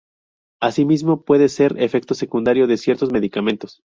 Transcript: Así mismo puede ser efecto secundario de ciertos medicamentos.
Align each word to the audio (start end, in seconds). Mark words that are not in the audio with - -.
Así 0.59 0.83
mismo 0.83 1.21
puede 1.21 1.47
ser 1.47 1.75
efecto 1.79 2.15
secundario 2.15 2.65
de 2.65 2.77
ciertos 2.77 3.11
medicamentos. 3.11 3.83